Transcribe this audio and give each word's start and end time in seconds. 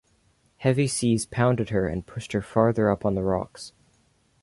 Heavy 0.57 0.87
seas 0.87 1.27
pounded 1.27 1.69
her 1.69 1.87
and 1.87 2.07
pushed 2.07 2.31
her 2.31 2.41
farther 2.41 2.89
up 2.89 3.05
on 3.05 3.13
the 3.13 3.21
rocks. 3.21 3.71